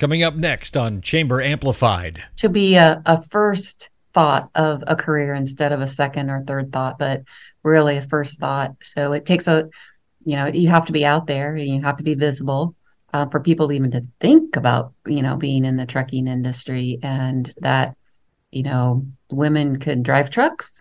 [0.00, 2.24] Coming up next on Chamber Amplified.
[2.36, 6.72] Should be a, a first thought of a career instead of a second or third
[6.72, 7.22] thought, but
[7.64, 8.76] really a first thought.
[8.80, 9.68] So it takes a,
[10.24, 12.74] you know, you have to be out there, and you have to be visible
[13.12, 17.52] uh, for people even to think about, you know, being in the trucking industry and
[17.58, 17.94] that,
[18.50, 20.80] you know, women can drive trucks.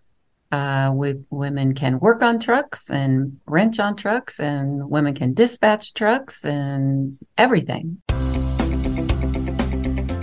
[0.50, 5.94] Uh, we, women can work on trucks and wrench on trucks, and women can dispatch
[5.94, 8.02] trucks and everything.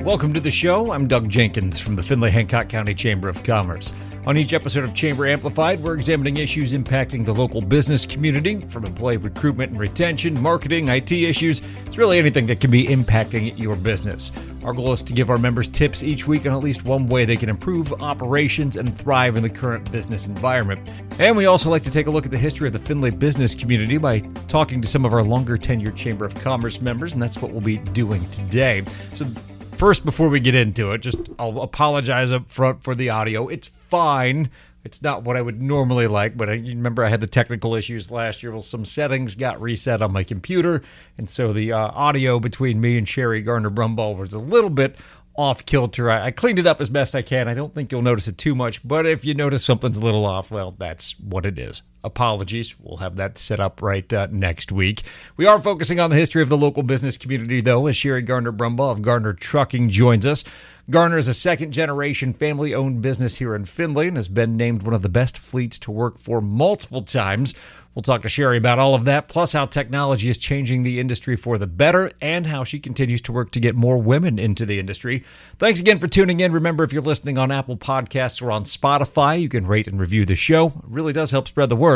[0.06, 0.92] Welcome to the show.
[0.92, 3.92] I'm Doug Jenkins from the Findlay Hancock County Chamber of Commerce.
[4.24, 8.84] On each episode of Chamber Amplified, we're examining issues impacting the local business community, from
[8.84, 11.60] employee recruitment and retention, marketing, IT issues.
[11.86, 14.30] It's really anything that can be impacting your business.
[14.62, 17.24] Our goal is to give our members tips each week on at least one way
[17.24, 20.88] they can improve operations and thrive in the current business environment.
[21.18, 23.56] And we also like to take a look at the history of the Findlay business
[23.56, 27.42] community by talking to some of our longer tenured Chamber of Commerce members, and that's
[27.42, 28.84] what we'll be doing today.
[29.16, 29.26] So
[29.76, 33.46] First, before we get into it, just I'll apologize up front for the audio.
[33.48, 34.50] It's fine.
[34.84, 38.10] It's not what I would normally like, but I remember I had the technical issues
[38.10, 38.52] last year.
[38.52, 40.80] Well, some settings got reset on my computer,
[41.18, 44.96] and so the uh, audio between me and Sherri Garner Brumbaugh was a little bit
[45.36, 46.10] off kilter.
[46.10, 47.46] I, I, cleaned it up as best I can.
[47.46, 50.24] I don't think you'll notice it too much, but if you notice something's a little
[50.24, 52.74] off, well, that's what it is apologies.
[52.80, 55.02] We'll have that set up right uh, next week.
[55.36, 58.52] We are focusing on the history of the local business community, though, as Sherri Garner
[58.52, 60.44] Brumbaugh of Garner Trucking joins us.
[60.88, 64.84] Garner is a second generation family owned business here in Findlay and has been named
[64.84, 67.54] one of the best fleets to work for multiple times.
[67.96, 71.34] We'll talk to Sherri about all of that, plus how technology is changing the industry
[71.34, 74.78] for the better and how she continues to work to get more women into the
[74.78, 75.24] industry.
[75.58, 76.52] Thanks again for tuning in.
[76.52, 80.26] Remember, if you're listening on Apple Podcasts or on Spotify, you can rate and review
[80.26, 80.66] the show.
[80.66, 81.95] It really does help spread the word.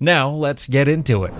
[0.00, 1.32] Now, let's get into it.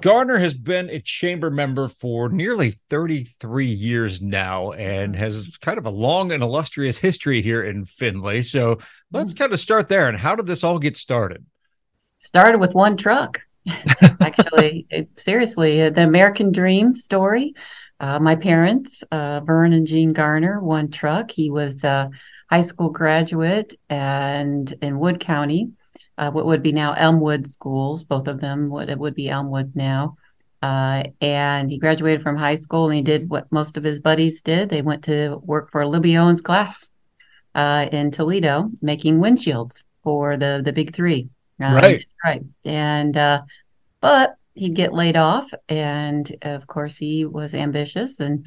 [0.00, 5.86] Garner has been a chamber member for nearly 33 years now and has kind of
[5.86, 8.42] a long and illustrious history here in Findlay.
[8.42, 8.78] So
[9.12, 10.08] let's kind of start there.
[10.08, 11.44] And how did this all get started?
[12.22, 13.40] started with one truck.
[14.20, 17.54] Actually, it, seriously, uh, the American Dream story.
[18.00, 21.30] Uh, my parents, uh, Vern and Jean Garner, one truck.
[21.30, 22.10] He was a
[22.50, 25.70] high school graduate and in Wood County,
[26.18, 28.04] uh, what would be now Elmwood schools.
[28.04, 30.16] Both of them would it would be Elmwood now.
[30.62, 34.42] Uh, and he graduated from high school and he did what most of his buddies
[34.42, 34.70] did.
[34.70, 36.88] They went to work for Libbey Owens Glass
[37.54, 41.28] uh, in Toledo, making windshields for the the big three.
[41.60, 42.04] Um, right.
[42.24, 42.42] Right.
[42.64, 43.42] And, uh,
[44.00, 45.52] but he'd get laid off.
[45.68, 48.46] And of course, he was ambitious and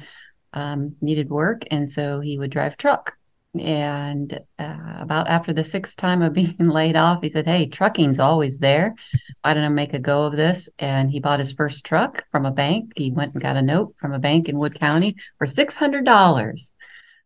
[0.52, 1.62] um, needed work.
[1.70, 3.16] And so he would drive truck.
[3.60, 8.18] And uh, about after the sixth time of being laid off, he said, Hey, trucking's
[8.18, 8.94] always there.
[9.42, 10.68] Why don't I make a go of this?
[10.78, 12.92] And he bought his first truck from a bank.
[12.96, 16.70] He went and got a note from a bank in Wood County for $600.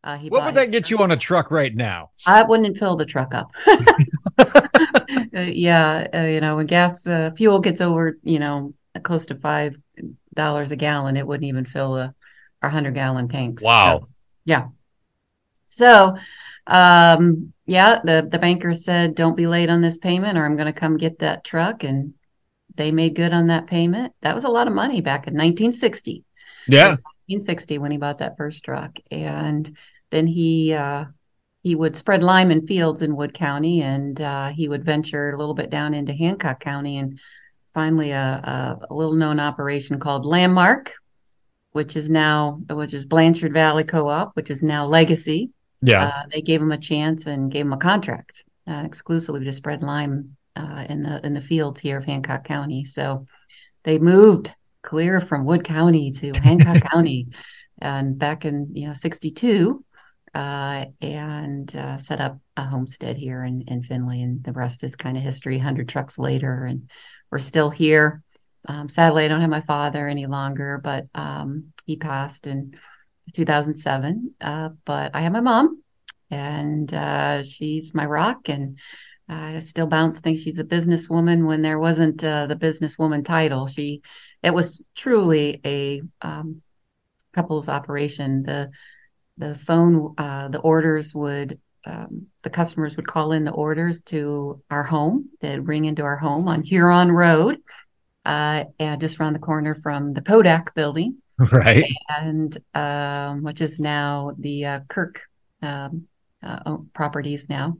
[0.03, 2.11] Uh, what would that get you on a truck right now?
[2.27, 3.51] I wouldn't fill the truck up.
[3.67, 4.67] uh,
[5.35, 9.77] yeah, uh, you know, when gas uh, fuel gets over, you know, close to five
[10.35, 12.15] dollars a gallon, it wouldn't even fill a,
[12.63, 13.63] our hundred gallon tanks.
[13.63, 14.01] Wow.
[14.01, 14.09] So,
[14.47, 14.69] yeah.
[15.71, 16.17] So,
[16.67, 20.73] um, yeah, the the banker said, "Don't be late on this payment, or I'm going
[20.73, 22.15] to come get that truck." And
[22.75, 24.13] they made good on that payment.
[24.23, 26.25] That was a lot of money back in 1960.
[26.67, 26.89] Yeah.
[26.89, 29.77] 1960 when he bought that first truck, and
[30.11, 31.05] then he uh,
[31.63, 35.39] he would spread lime in fields in Wood County, and uh, he would venture a
[35.39, 37.21] little bit down into Hancock County, and
[37.75, 40.95] finally a, a, a little known operation called Landmark,
[41.71, 45.51] which is now which is Blanchard Valley Co-op, which is now Legacy.
[45.83, 49.53] Yeah, uh, they gave him a chance and gave him a contract uh, exclusively to
[49.53, 52.85] spread lime uh, in the in the fields here of Hancock County.
[52.85, 53.27] So
[53.85, 54.53] they moved
[54.83, 57.29] clear from Wood County to Hancock County,
[57.81, 59.85] and back in you know '62
[60.35, 64.23] uh, and uh, set up a homestead here in, in Findlay.
[64.23, 66.65] And the rest is kind of history 100 trucks later.
[66.65, 66.91] And
[67.31, 68.23] we're still here.
[68.67, 72.77] Um, sadly, I don't have my father any longer, but um, he passed in
[73.33, 74.35] 2007.
[74.41, 75.83] Uh, but I have my mom,
[76.31, 78.49] and uh, she's my rock.
[78.49, 78.79] And
[79.29, 83.67] I still bounce think she's a businesswoman when there wasn't uh, the businesswoman title.
[83.67, 84.03] She,
[84.43, 86.63] it was truly a um,
[87.33, 88.43] couples operation.
[88.43, 88.71] The
[89.41, 94.63] the phone, uh, the orders would, um, the customers would call in the orders to
[94.71, 95.31] our home.
[95.41, 97.57] They'd ring into our home on Huron Road,
[98.27, 101.17] uh, and just around the corner from the Kodak building.
[101.53, 101.85] Right.
[102.09, 105.21] And, um, which is now the uh, Kirk
[105.63, 106.07] um,
[106.43, 107.79] uh, properties now.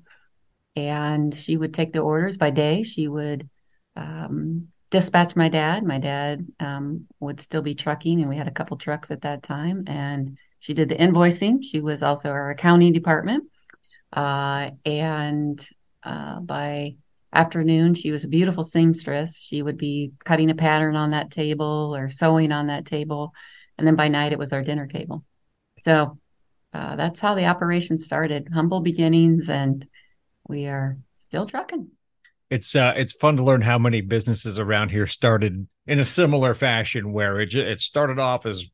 [0.77, 2.85] And she would take the orders by day.
[2.85, 3.49] She would
[3.97, 5.85] um, dispatch my dad.
[5.85, 9.43] My dad um, would still be trucking, and we had a couple trucks at that
[9.43, 9.85] time.
[9.87, 11.59] And she did the invoicing.
[11.63, 13.45] She was also our accounting department.
[14.13, 15.69] Uh, and
[16.03, 16.97] uh, by
[17.33, 19.37] afternoon, she was a beautiful seamstress.
[19.37, 23.33] She would be cutting a pattern on that table or sewing on that table.
[23.79, 25.25] And then by night, it was our dinner table.
[25.79, 26.19] So
[26.73, 28.49] uh, that's how the operation started.
[28.53, 29.87] Humble beginnings, and
[30.47, 31.89] we are still trucking.
[32.51, 36.55] It's uh, it's fun to learn how many businesses around here started in a similar
[36.55, 38.67] fashion, where it it started off as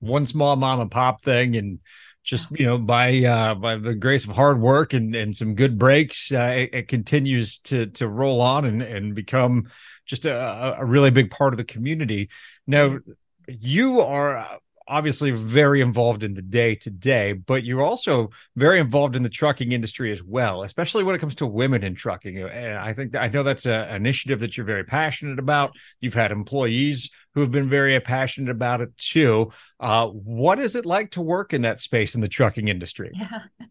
[0.00, 1.78] one small mom and pop thing, and
[2.22, 5.78] just you know by uh, by the grace of hard work and and some good
[5.78, 9.70] breaks, uh, it, it continues to to roll on and and become
[10.06, 12.28] just a, a really big part of the community.
[12.66, 12.98] Now,
[13.46, 19.14] you are obviously very involved in the day to day, but you're also very involved
[19.14, 22.38] in the trucking industry as well, especially when it comes to women in trucking.
[22.38, 25.76] And I think I know that's an initiative that you're very passionate about.
[26.00, 29.50] You've had employees who have been very passionate about it too.
[29.78, 33.10] Uh, what is it like to work in that space in the trucking industry?
[33.14, 33.42] Yeah.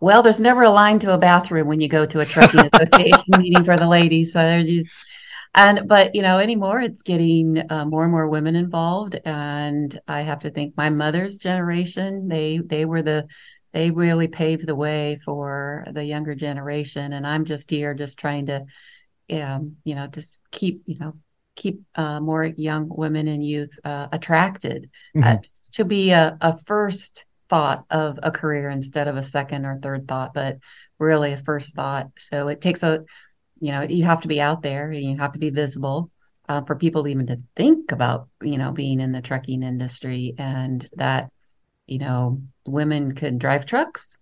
[0.00, 3.38] Well, there's never a line to a bathroom when you go to a trucking association
[3.38, 4.32] meeting for the ladies.
[4.32, 4.92] So there's just
[5.54, 10.22] and but you know anymore it's getting uh, more and more women involved and i
[10.22, 13.26] have to think my mother's generation they they were the
[13.72, 18.46] they really paved the way for the younger generation and i'm just here just trying
[18.46, 18.64] to
[19.30, 21.14] um, you know just keep you know
[21.54, 25.28] keep uh, more young women and youth uh, attracted mm-hmm.
[25.28, 25.36] uh,
[25.72, 30.08] to be a, a first thought of a career instead of a second or third
[30.08, 30.58] thought but
[30.98, 33.04] really a first thought so it takes a
[33.60, 36.10] you know you have to be out there you have to be visible
[36.48, 40.88] uh, for people even to think about you know being in the trucking industry and
[40.94, 41.30] that
[41.86, 44.16] you know women could drive trucks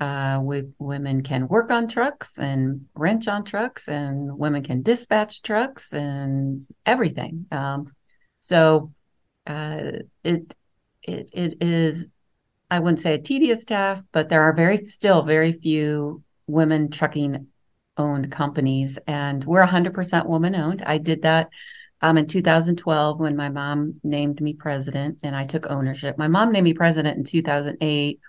[0.00, 5.42] uh, we, women can work on trucks and wrench on trucks and women can dispatch
[5.42, 7.92] trucks and everything um,
[8.38, 8.92] so
[9.46, 9.80] uh,
[10.22, 10.54] it
[11.02, 12.06] it it is
[12.70, 17.46] I wouldn't say a tedious task, but there are very still very few women trucking
[17.96, 20.82] owned companies, and we're 100% woman owned.
[20.82, 21.50] I did that
[22.00, 26.18] um, in 2012 when my mom named me president and I took ownership.
[26.18, 28.20] My mom named me president in 2008,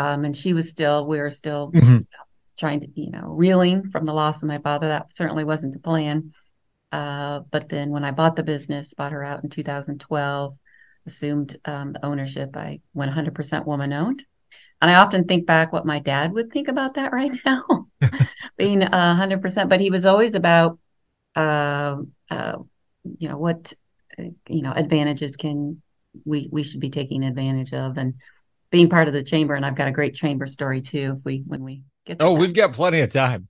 [0.00, 1.98] um, and she was still, we were still mm-hmm.
[2.58, 4.88] trying to, you know, reeling from the loss of my father.
[4.88, 6.32] That certainly wasn't the plan.
[6.90, 10.56] Uh, but then when I bought the business, bought her out in 2012,
[11.06, 14.24] assumed um, the ownership, I went 100% woman owned.
[14.80, 17.86] And I often think back what my dad would think about that right now,
[18.56, 19.68] being hundred percent.
[19.68, 20.78] But he was always about,
[21.36, 21.96] uh,
[22.30, 22.56] uh,
[23.18, 23.74] you know, what,
[24.48, 25.82] you know, advantages can
[26.24, 28.14] we we should be taking advantage of, and
[28.70, 29.54] being part of the chamber.
[29.54, 31.16] And I've got a great chamber story too.
[31.18, 32.18] If we when we get.
[32.20, 33.48] Oh, we've got plenty of time.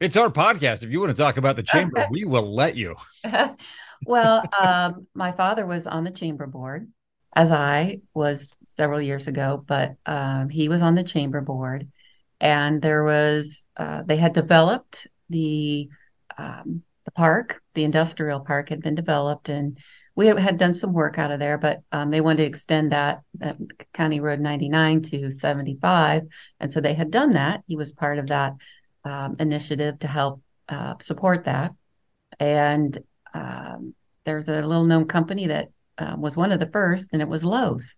[0.00, 0.82] It's our podcast.
[0.82, 2.96] If you want to talk about the chamber, we will let you.
[4.06, 6.88] well, um, my father was on the chamber board
[7.34, 11.88] as I was several years ago, but um, he was on the chamber board,
[12.40, 15.88] and there was uh, they had developed the
[16.36, 19.78] um, the park, the industrial park had been developed, and
[20.14, 23.22] we had done some work out of there, but um, they wanted to extend that,
[23.38, 23.56] that,
[23.92, 26.22] County Road 99 to 75,
[26.60, 27.62] and so they had done that.
[27.66, 28.54] He was part of that
[29.04, 31.72] um, initiative to help uh, support that,
[32.38, 32.96] and
[33.34, 33.94] um,
[34.24, 37.44] there's a little known company that uh, was one of the first, and it was
[37.44, 37.96] Lowe's.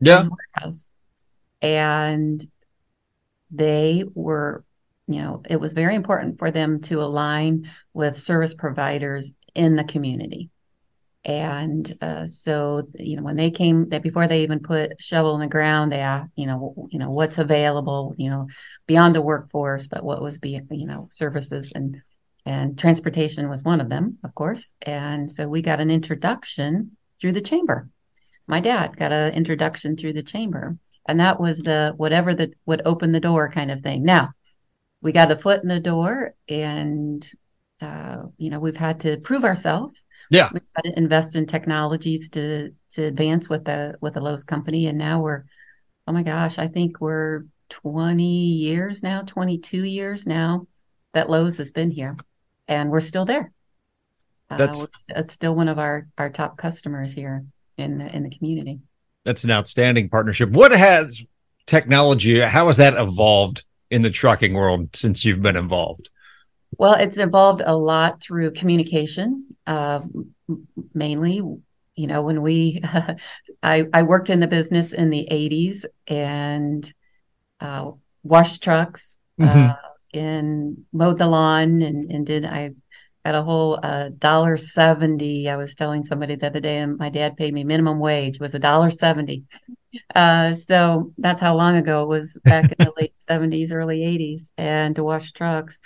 [0.00, 0.26] Yeah.
[0.26, 0.90] Warehouse.
[1.62, 2.44] And
[3.50, 4.64] they were,
[5.06, 9.84] you know, it was very important for them to align with service providers in the
[9.84, 10.50] community.
[11.24, 15.40] And uh, so, you know, when they came, that before they even put shovel in
[15.40, 18.48] the ground, they asked, you know, you know, what's available, you know,
[18.86, 22.02] beyond the workforce, but what was being, you know, services and
[22.46, 24.72] and transportation was one of them, of course.
[24.82, 27.88] And so we got an introduction through the chamber.
[28.46, 30.76] My dad got an introduction through the chamber,
[31.08, 34.04] and that was the whatever that would open the door kind of thing.
[34.04, 34.32] Now,
[35.00, 37.26] we got a foot in the door, and
[37.80, 40.04] uh, you know we've had to prove ourselves.
[40.30, 44.44] Yeah, we've got to invest in technologies to to advance with the with the Lowe's
[44.44, 45.44] company, and now we're
[46.06, 50.66] oh my gosh, I think we're 20 years now, 22 years now
[51.12, 52.16] that Lowe's has been here,
[52.68, 53.52] and we're still there.
[54.50, 57.44] Uh, that's, that's still one of our our top customers here
[57.78, 58.80] in the, in the community.
[59.24, 60.50] That's an outstanding partnership.
[60.50, 61.22] What has
[61.66, 62.40] technology?
[62.40, 66.10] How has that evolved in the trucking world since you've been involved?
[66.76, 70.00] Well, it's evolved a lot through communication, uh,
[70.92, 71.42] mainly.
[71.96, 72.82] You know, when we,
[73.62, 76.92] I, I worked in the business in the 80s and
[77.60, 77.92] uh,
[78.24, 79.70] washed trucks mm-hmm.
[79.70, 79.74] uh,
[80.12, 82.72] and mowed the lawn and, and did, I
[83.24, 85.48] at a whole uh, dollar seventy.
[85.48, 88.54] I was telling somebody the other day, and my dad paid me minimum wage was
[88.54, 89.44] a dollar seventy.
[90.14, 94.50] Uh, so that's how long ago it was back in the late seventies, early eighties,
[94.58, 95.80] and to wash trucks.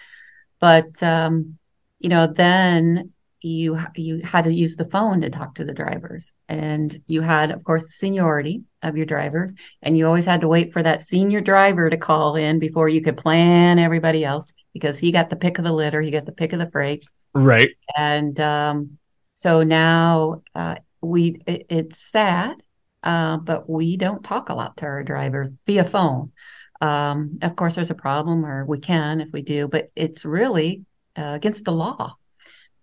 [0.60, 1.58] But um,
[2.00, 6.32] you know, then you you had to use the phone to talk to the drivers,
[6.48, 10.72] and you had, of course, seniority of your drivers, and you always had to wait
[10.72, 15.12] for that senior driver to call in before you could plan everybody else because he
[15.12, 17.70] got the pick of the litter, he got the pick of the freight, right?
[17.96, 18.98] And um,
[19.34, 22.56] so now uh, we it, it's sad,
[23.02, 26.32] uh, but we don't talk a lot to our drivers via phone.
[26.80, 30.84] Um, of course, there's a problem, or we can if we do, but it's really
[31.16, 32.16] uh, against the law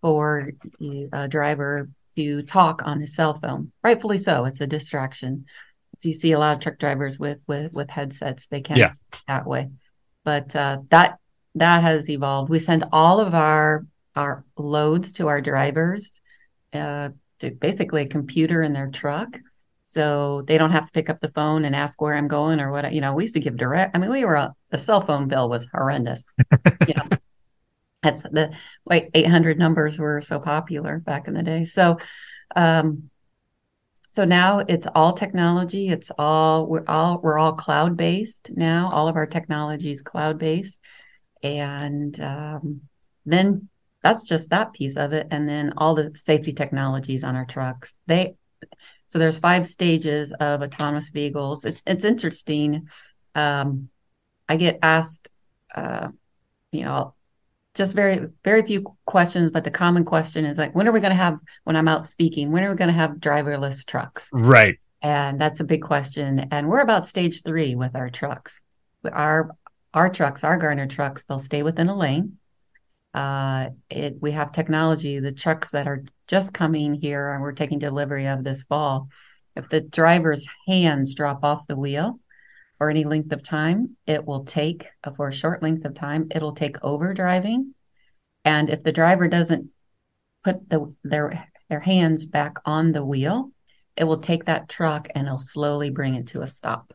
[0.06, 0.52] for
[1.14, 3.72] a driver to talk on his cell phone.
[3.84, 4.46] Rightfully so.
[4.46, 5.46] It's a distraction.
[5.98, 8.46] So you see a lot of truck drivers with with with headsets.
[8.46, 8.92] They can't yeah.
[9.28, 9.70] that way.
[10.24, 11.18] But uh, that
[11.56, 12.52] that has evolved.
[12.52, 16.22] We send all of our our loads to our drivers
[16.72, 17.10] uh,
[17.40, 19.40] to basically a computer in their truck.
[19.82, 22.70] So they don't have to pick up the phone and ask where I'm going or
[22.70, 22.94] what.
[22.94, 23.96] You know, we used to give direct.
[23.96, 26.24] I mean, we were the cell phone bill was horrendous.
[26.88, 27.18] you know,
[28.06, 28.54] that's the
[28.86, 31.66] like 800 numbers were so popular back in the day.
[31.66, 31.98] So,
[32.56, 33.10] um,
[34.08, 35.90] so now it's all technology.
[35.90, 38.92] It's all we're all we're all cloud based now.
[38.94, 40.80] All of our technology is cloud based,
[41.44, 42.82] and um,
[43.26, 43.68] then
[44.04, 45.28] that's just that piece of it.
[45.32, 47.98] And then all the safety technologies on our trucks.
[48.06, 48.36] They
[49.08, 51.66] so there's five stages of autonomous vehicles.
[51.66, 52.88] It's it's interesting.
[53.34, 53.90] Um,
[54.48, 55.28] I get asked,
[55.74, 56.10] uh,
[56.72, 57.15] you know,
[57.76, 61.12] just very very few questions but the common question is like when are we going
[61.12, 64.30] to have when i'm out speaking when are we going to have driverless trucks?
[64.32, 64.80] Right.
[65.02, 66.48] And that's a big question.
[66.52, 68.62] And we're about stage three with our trucks.
[69.04, 69.56] Our
[69.94, 72.38] our trucks our garner trucks they'll stay within a lane.
[73.14, 75.20] Uh, it, we have technology.
[75.20, 79.10] The trucks that are just coming here and we're taking delivery of this fall
[79.56, 82.20] if the driver's hands drop off the wheel
[82.78, 83.98] for any length of time.
[84.06, 87.74] It will take, uh, for a short length of time, it'll take over driving.
[88.44, 89.70] And if the driver doesn't
[90.44, 93.52] put the, their their hands back on the wheel,
[93.98, 96.94] it will take that truck and it'll slowly bring it to a stop.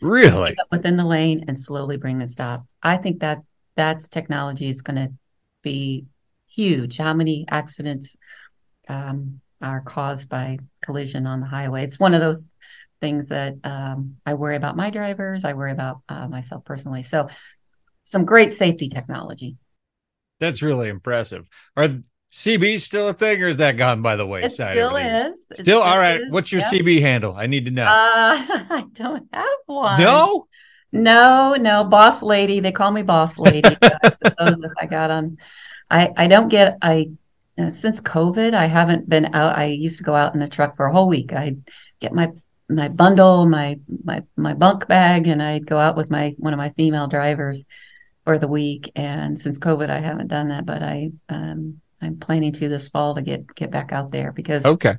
[0.00, 0.56] Really?
[0.70, 2.64] Within the lane and slowly bring a stop.
[2.82, 3.42] I think that
[3.76, 5.12] that's technology is going to
[5.62, 6.06] be
[6.48, 6.96] huge.
[6.96, 8.16] How many accidents
[8.88, 11.84] um, are caused by collision on the highway?
[11.84, 12.48] It's one of those
[13.00, 15.44] things that um, I worry about my drivers.
[15.44, 17.02] I worry about uh, myself personally.
[17.02, 17.28] So,
[18.04, 19.56] some great safety technology.
[20.40, 21.46] That's really impressive.
[21.76, 21.88] Are
[22.32, 24.76] CBs still a thing, or is that gone by the wayside?
[24.76, 25.44] It still is.
[25.44, 26.20] Still, still all right.
[26.20, 26.30] Is.
[26.30, 26.70] What's your yep.
[26.72, 27.34] CB handle?
[27.34, 27.84] I need to know.
[27.84, 30.00] Uh, I don't have one.
[30.00, 30.46] No.
[30.90, 32.60] No, no, boss lady.
[32.60, 33.76] They call me boss lady.
[34.38, 35.36] I got on,
[35.90, 37.10] I I don't get I
[37.58, 38.54] uh, since COVID.
[38.54, 39.58] I haven't been out.
[39.58, 41.32] I used to go out in the truck for a whole week.
[41.34, 41.56] I
[42.00, 42.30] get my
[42.68, 46.58] my bundle, my my my bunk bag, and I'd go out with my one of
[46.58, 47.64] my female drivers
[48.24, 48.92] for the week.
[48.94, 53.14] And since COVID, I haven't done that, but I um, I'm planning to this fall
[53.14, 54.96] to get get back out there because okay.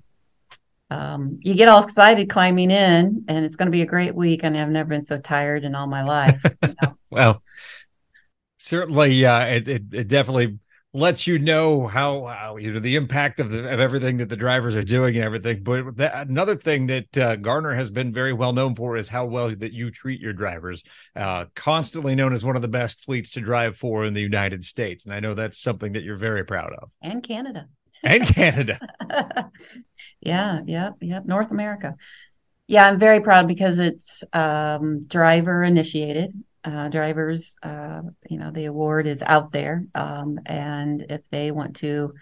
[0.91, 4.41] Um, you get all excited climbing in, and it's going to be a great week.
[4.43, 6.41] And I've never been so tired in all my life.
[6.63, 6.97] You know?
[7.11, 7.43] well,
[8.57, 10.57] certainly, yeah, uh, it, it, it definitely
[10.93, 14.35] lets you know how, how you know the impact of the of everything that the
[14.35, 15.63] drivers are doing and everything.
[15.63, 19.25] But that, another thing that uh, Garner has been very well known for is how
[19.25, 20.83] well that you treat your drivers.
[21.15, 24.65] Uh, constantly known as one of the best fleets to drive for in the United
[24.65, 26.89] States, and I know that's something that you're very proud of.
[27.01, 27.67] And Canada.
[28.03, 28.79] And Canada.
[30.21, 31.19] yeah, yeah, yeah.
[31.25, 31.95] North America.
[32.67, 38.65] Yeah, I'm very proud because it's um, driver initiated uh, drivers, uh, you know, the
[38.65, 39.85] award is out there.
[39.95, 42.13] Um, and if they want to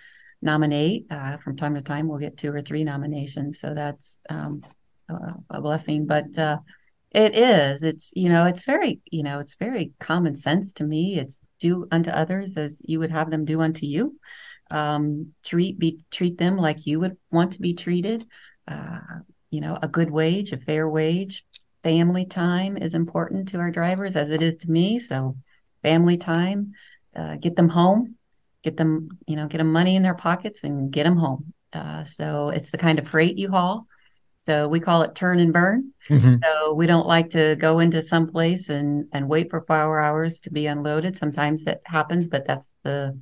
[0.41, 3.60] nominate uh, from time to time, we'll get two or three nominations.
[3.60, 4.62] So that's um,
[5.10, 5.15] a,
[5.50, 6.06] a, blessing.
[6.06, 6.60] But uh,
[7.12, 11.17] it is, it's, you know, it's very, you know, it's very common sense to me.
[11.17, 14.20] It's do unto others as you would have them do unto you.
[14.70, 18.27] Um, treat be treat them like you would want to be treated.
[18.67, 19.00] Uh,
[19.50, 21.46] you know, a good wage, a fair wage,
[21.84, 25.00] family time is important to our drivers as it is to me.
[25.00, 25.38] So
[25.84, 26.74] family time,
[27.15, 28.15] uh, get them home,
[28.63, 31.53] get them, you know, get them money in their pockets and get them home.
[31.74, 33.88] Uh, so it's the kind of freight you haul.
[34.38, 35.93] So we call it turn and burn.
[36.10, 36.36] Mm-hmm.
[36.41, 40.39] So we don't like to go into some place and and wait for four hours
[40.41, 41.17] to be unloaded.
[41.17, 43.19] Sometimes that happens, but that's the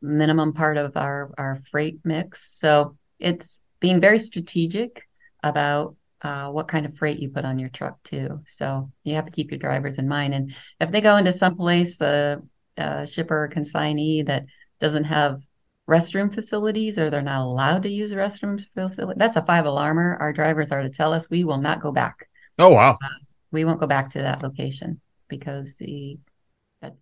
[0.00, 2.58] minimum part of our our freight mix.
[2.58, 5.02] So it's being very strategic
[5.42, 8.40] about uh, what kind of freight you put on your truck too.
[8.46, 10.34] So you have to keep your drivers in mind.
[10.34, 12.42] And if they go into some place, a,
[12.76, 14.46] a shipper or consignee that
[14.80, 15.40] doesn't have
[15.88, 19.18] restroom facilities or they're not allowed to use restrooms facility.
[19.18, 20.18] That's a five alarmer.
[20.20, 22.28] Our drivers are to tell us we will not go back.
[22.58, 22.98] Oh wow.
[23.02, 23.08] Uh,
[23.52, 26.18] we won't go back to that location because the
[26.80, 26.96] that's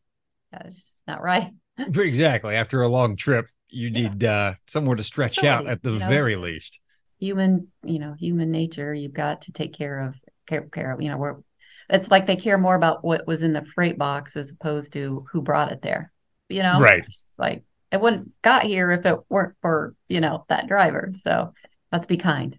[0.53, 1.51] that's just not right.
[1.79, 2.55] exactly.
[2.55, 4.33] After a long trip, you need yeah.
[4.33, 6.81] uh, somewhere to stretch Somebody, out at the you know, very least.
[7.19, 8.93] Human, you know, human nature.
[8.93, 10.17] You've got to take care of
[10.47, 11.01] care, care of.
[11.01, 11.37] You know, we're.
[11.91, 15.27] It's like they care more about what was in the freight box as opposed to
[15.31, 16.13] who brought it there.
[16.49, 17.05] You know, right?
[17.07, 21.11] It's like it wouldn't got here if it weren't for you know that driver.
[21.13, 21.53] So
[21.93, 22.59] let's be kind.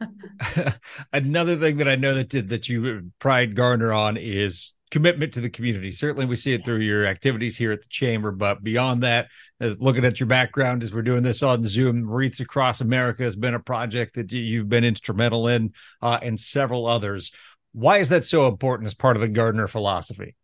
[1.12, 5.32] Another thing that I know that did that you uh, pride Garner on is commitment
[5.32, 5.90] to the community.
[5.90, 9.80] Certainly, we see it through your activities here at the chamber, but beyond that, as
[9.80, 13.54] looking at your background as we're doing this on Zoom, Wreaths Across America has been
[13.54, 15.72] a project that you've been instrumental in,
[16.02, 17.32] uh, and several others.
[17.72, 20.36] Why is that so important as part of the Garner philosophy?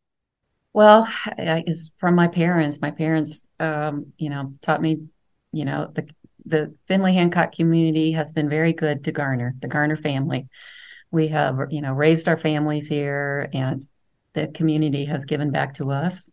[0.72, 2.80] Well, it's from my parents.
[2.80, 5.08] My parents, um, you know, taught me,
[5.52, 6.08] you know, the
[6.46, 10.48] the Findlay Hancock community has been very good to Garner, the Garner family.
[11.10, 13.87] We have, you know, raised our families here and
[14.38, 16.28] the community has given back to us.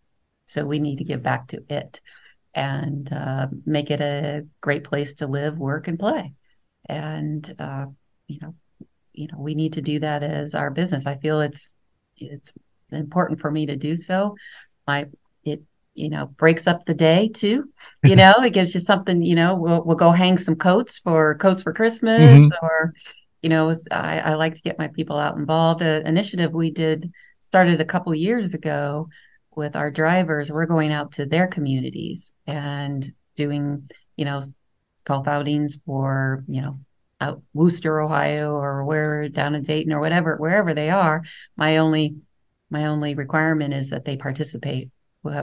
[0.46, 2.00] So we need to give back to it
[2.54, 6.34] and uh, make it a great place to live, work, and play.
[6.88, 7.88] And uh,
[8.28, 8.56] you know,
[9.14, 11.08] you know, we need to do that as our business.
[11.08, 11.74] I feel it's
[12.18, 12.54] it's
[12.92, 14.36] important for me to do so.
[14.88, 15.06] My
[15.44, 15.64] it
[15.96, 17.72] you know breaks up the day too.
[18.04, 19.24] You know, it gives you something.
[19.24, 22.66] You know, we'll we'll go hang some coats for coats for Christmas mm-hmm.
[22.66, 22.94] or
[23.42, 25.84] you know, I, I like to get my people out involved.
[25.84, 27.12] An initiative we did
[27.46, 29.08] started a couple years ago
[29.56, 30.52] with our drivers.
[30.52, 34.42] We're going out to their communities and doing, you know,
[35.04, 36.80] golf outings for, you know,
[37.22, 41.24] out Wooster, Ohio, or where down in Dayton or whatever, wherever they are.
[41.56, 42.16] My only
[42.72, 44.90] my only requirement is that they participate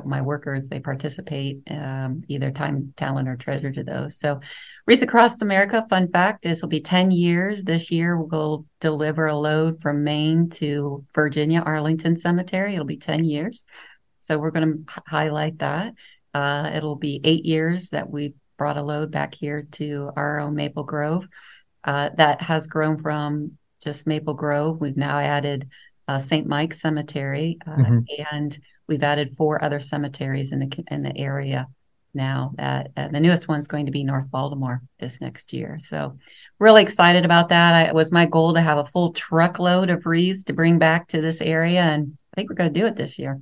[0.04, 4.18] my workers they participate um, either time talent or treasure to those.
[4.18, 4.40] So
[4.86, 7.64] Wreaths Across America fun fact this will be 10 years.
[7.64, 12.74] This year we'll deliver a load from maine to virginia arlington cemetery.
[12.74, 13.64] It'll be 10 years.
[14.18, 15.94] So we're going to highlight that.
[16.32, 20.54] Uh, it'll be eight years that we brought a load back here to our own
[20.54, 21.26] maple grove.
[21.84, 24.80] Uh, that has grown from just maple grove.
[24.80, 25.68] We've now added
[26.08, 26.46] uh, St.
[26.46, 27.98] Mike's Cemetery, uh, mm-hmm.
[28.32, 28.58] and
[28.92, 31.66] we've added four other cemeteries in the in the area
[32.14, 32.52] now.
[32.58, 35.78] Uh, the newest one's going to be North Baltimore this next year.
[35.78, 36.18] So,
[36.58, 37.74] really excited about that.
[37.74, 41.08] I, it was my goal to have a full truckload of wreaths to bring back
[41.08, 43.40] to this area, and I think we're going to do it this year.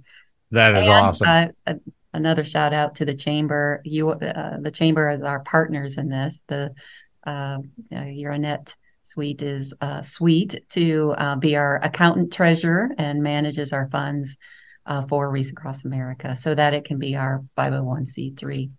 [0.52, 1.52] That is and, awesome.
[1.66, 1.74] Uh,
[2.12, 3.80] another shout out to the chamber.
[3.84, 6.40] You, uh, the chamber is our partners in this.
[6.46, 6.72] The
[7.26, 7.58] uh,
[7.90, 14.36] Annette Sweet is uh, Sweet to uh, be our accountant treasurer and manages our funds
[14.90, 18.70] uh, for Wreaths Across America so that it can be our 501c3.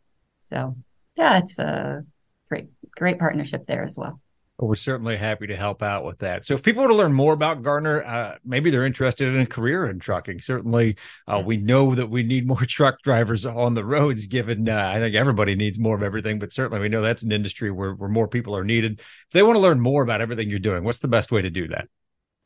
[0.41, 0.75] So,
[1.15, 2.03] yeah, it's a
[2.49, 4.19] great, great partnership there as well.
[4.57, 6.43] Well, we're certainly happy to help out with that.
[6.43, 9.45] So, if people want to learn more about Garner, uh, maybe they're interested in a
[9.45, 10.41] career in trucking.
[10.41, 10.97] Certainly,
[11.29, 14.27] uh, we know that we need more truck drivers on the roads.
[14.27, 17.31] Given uh, I think everybody needs more of everything, but certainly we know that's an
[17.31, 18.99] industry where where more people are needed.
[18.99, 21.49] If they want to learn more about everything you're doing, what's the best way to
[21.49, 21.87] do that?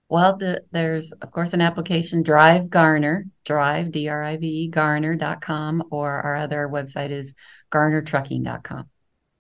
[0.08, 4.68] Well, the, there's of course an application, Drive Garner, Drive D R I V E
[4.68, 7.34] Garner.com, or our other website is
[7.72, 8.90] GarnerTrucking.com.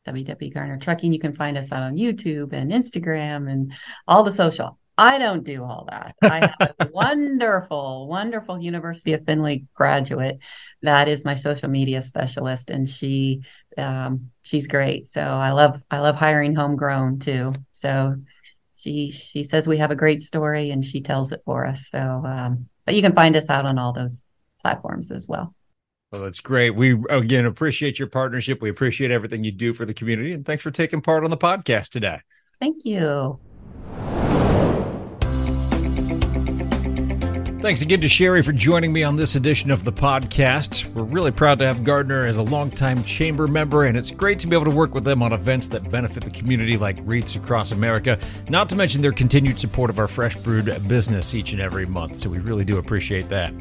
[0.07, 1.13] WW Garner Trucking.
[1.13, 3.73] You can find us out on YouTube and Instagram and
[4.07, 4.79] all the social.
[4.97, 6.15] I don't do all that.
[6.21, 10.39] I have a wonderful, wonderful University of Findlay graduate
[10.81, 13.41] that is my social media specialist, and she
[13.77, 15.07] um, she's great.
[15.07, 17.53] So I love I love hiring homegrown too.
[17.71, 18.15] So
[18.85, 21.87] she she says we have a great story, and she tells it for us.
[21.89, 24.21] So, um, but you can find us out on all those
[24.61, 25.55] platforms as well.
[26.11, 26.69] Well, that's great.
[26.69, 28.61] We again appreciate your partnership.
[28.61, 31.37] We appreciate everything you do for the community, and thanks for taking part on the
[31.37, 32.19] podcast today.
[32.59, 33.39] Thank you.
[37.65, 40.85] Thanks again to Sherri for joining me on this edition of the podcast.
[40.93, 44.47] We're really proud to have Garner as a longtime chamber member, and it's great to
[44.47, 47.71] be able to work with them on events that benefit the community like Wreaths Across
[47.71, 51.87] America, not to mention their continued support of our fresh brewed business each and every
[51.87, 52.19] month.
[52.19, 53.51] So we really do appreciate that.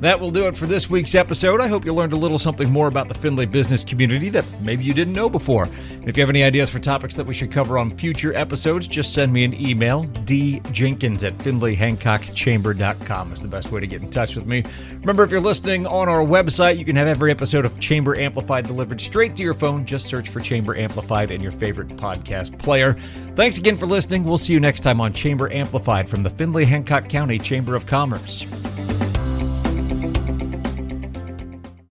[0.00, 1.60] That will do it for this week's episode.
[1.60, 4.84] I hope you learned a little something more about the Findlay business community that maybe
[4.84, 5.66] you didn't know before.
[6.08, 9.12] If you have any ideas for topics that we should cover on future episodes, just
[9.12, 10.04] send me an email.
[10.04, 14.62] djenkins at findlayhancockchamber.com is the best way to get in touch with me.
[15.00, 18.66] Remember, if you're listening on our website, you can have every episode of Chamber Amplified
[18.66, 19.84] delivered straight to your phone.
[19.84, 22.94] Just search for Chamber Amplified in your favorite podcast player.
[23.34, 24.24] Thanks again for listening.
[24.24, 27.86] We'll see you next time on Chamber Amplified from the Findlay Hancock County Chamber of
[27.86, 28.46] Commerce.